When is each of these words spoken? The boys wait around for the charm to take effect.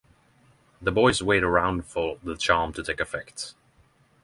The 0.81 0.91
boys 0.91 1.21
wait 1.21 1.43
around 1.43 1.85
for 1.85 2.17
the 2.23 2.35
charm 2.35 2.73
to 2.73 2.81
take 2.83 2.99
effect. 2.99 3.53